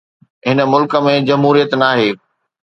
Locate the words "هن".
0.47-0.61